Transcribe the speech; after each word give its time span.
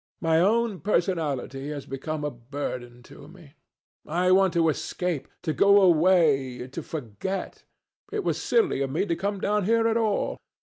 My 0.19 0.39
own 0.39 0.79
personality 0.79 1.69
has 1.69 1.85
become 1.85 2.23
a 2.23 2.31
burden 2.31 3.03
to 3.03 3.27
me. 3.27 3.53
I 4.07 4.31
want 4.31 4.51
to 4.53 4.67
escape, 4.67 5.27
to 5.43 5.53
go 5.53 5.79
away, 5.79 6.67
to 6.67 6.81
forget. 6.81 7.65
It 8.11 8.23
was 8.23 8.41
silly 8.41 8.81
of 8.81 8.89
me 8.89 9.05
to 9.05 9.15
come 9.15 9.39
down 9.39 9.65
here 9.65 9.87
at 9.87 9.97
all. 9.97 10.39